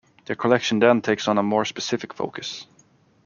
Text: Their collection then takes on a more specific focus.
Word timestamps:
Their 0.25 0.35
collection 0.35 0.79
then 0.79 1.03
takes 1.03 1.27
on 1.27 1.37
a 1.37 1.43
more 1.43 1.63
specific 1.63 2.11
focus. 2.15 2.65